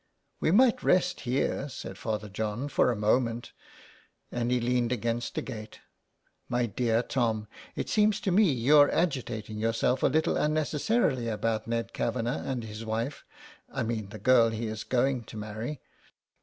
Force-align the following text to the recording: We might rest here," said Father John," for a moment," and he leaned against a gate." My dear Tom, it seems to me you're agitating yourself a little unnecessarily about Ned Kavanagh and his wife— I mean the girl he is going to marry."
We 0.39 0.49
might 0.49 0.81
rest 0.81 1.19
here," 1.29 1.69
said 1.69 1.95
Father 1.95 2.27
John," 2.27 2.69
for 2.69 2.91
a 2.91 2.95
moment," 2.95 3.51
and 4.31 4.49
he 4.49 4.59
leaned 4.59 4.91
against 4.91 5.37
a 5.37 5.43
gate." 5.43 5.81
My 6.49 6.65
dear 6.65 7.03
Tom, 7.03 7.47
it 7.75 7.87
seems 7.87 8.19
to 8.21 8.31
me 8.31 8.51
you're 8.51 8.89
agitating 8.91 9.59
yourself 9.59 10.01
a 10.01 10.07
little 10.07 10.37
unnecessarily 10.37 11.27
about 11.27 11.67
Ned 11.67 11.93
Kavanagh 11.93 12.41
and 12.43 12.63
his 12.63 12.83
wife— 12.83 13.23
I 13.71 13.83
mean 13.83 14.09
the 14.09 14.17
girl 14.17 14.49
he 14.49 14.65
is 14.65 14.83
going 14.83 15.23
to 15.25 15.37
marry." 15.37 15.81